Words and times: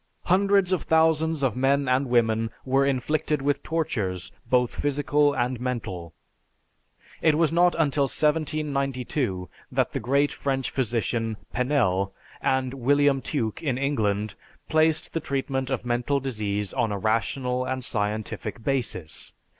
Hundreds 0.23 0.71
of 0.73 0.81
thousands 0.81 1.43
of 1.43 1.55
men 1.55 1.87
and 1.87 2.07
women 2.09 2.49
were 2.65 2.83
inflicted 2.83 3.39
with 3.39 3.61
tortures 3.61 4.31
both 4.49 4.73
physical 4.81 5.35
and 5.35 5.59
mental. 5.61 6.11
It 7.21 7.35
was 7.37 7.51
not 7.51 7.75
until 7.77 8.05
1792 8.05 9.47
that 9.71 9.91
the 9.91 9.99
great 9.99 10.31
French 10.31 10.71
physician 10.71 11.37
Penel, 11.53 12.15
and 12.41 12.73
William 12.73 13.21
Tuke 13.21 13.61
in 13.61 13.77
England, 13.77 14.33
placed 14.67 15.13
the 15.13 15.19
treatment 15.19 15.69
of 15.69 15.85
mental 15.85 16.19
disease 16.19 16.73
on 16.73 16.91
a 16.91 16.97
rational 16.97 17.65
and 17.65 17.85
scientific 17.85 18.63
basis. 18.63 19.35